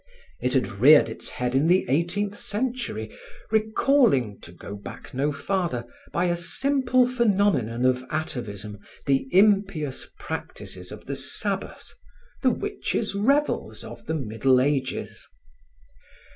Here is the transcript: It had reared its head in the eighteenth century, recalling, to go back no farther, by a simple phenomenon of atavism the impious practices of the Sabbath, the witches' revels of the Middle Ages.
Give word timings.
It 0.39 0.55
had 0.55 0.67
reared 0.67 1.09
its 1.09 1.29
head 1.29 1.53
in 1.53 1.67
the 1.67 1.85
eighteenth 1.87 2.33
century, 2.35 3.15
recalling, 3.51 4.39
to 4.41 4.51
go 4.51 4.75
back 4.75 5.13
no 5.13 5.31
farther, 5.31 5.85
by 6.11 6.25
a 6.25 6.35
simple 6.35 7.07
phenomenon 7.07 7.85
of 7.85 8.03
atavism 8.09 8.79
the 9.05 9.27
impious 9.31 10.09
practices 10.17 10.91
of 10.91 11.05
the 11.05 11.15
Sabbath, 11.15 11.93
the 12.41 12.49
witches' 12.49 13.13
revels 13.13 13.83
of 13.83 14.07
the 14.07 14.15
Middle 14.15 14.59
Ages. 14.59 15.27